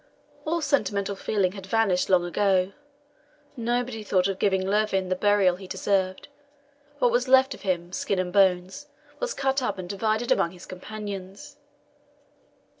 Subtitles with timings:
[0.45, 2.71] All sentimental feeling had vanished long ago;
[3.55, 6.27] nobody thought of giving Lurven the burial he deserved.
[6.97, 8.87] What was left of him, skin and bones,
[9.19, 11.55] was cut up and divided among his companions.